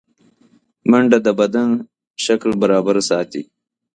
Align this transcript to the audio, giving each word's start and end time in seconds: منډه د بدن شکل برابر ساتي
منډه 0.89 1.17
د 1.25 1.29
بدن 1.39 1.69
شکل 2.25 2.51
برابر 2.61 2.95
ساتي 3.09 3.43